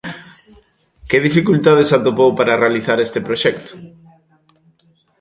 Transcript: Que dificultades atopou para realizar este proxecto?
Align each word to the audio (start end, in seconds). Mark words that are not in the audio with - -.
Que 1.09 1.17
dificultades 1.27 1.93
atopou 1.97 2.29
para 2.39 2.59
realizar 2.63 2.97
este 2.99 3.19
proxecto? 3.27 3.73